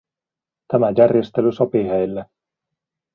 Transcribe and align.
Tämä 0.67 0.87
järjestely 0.97 1.51
sopi 1.51 1.83
heille. 1.83 2.25